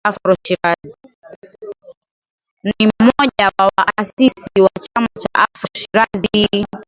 Ni 2.63 2.87
mmoja 2.87 3.51
wa 3.59 3.69
waasisi 3.77 4.61
wa 4.61 4.69
Chama 4.85 5.07
cha 5.19 5.29
Afro 5.33 5.69
Shirazi 5.77 6.67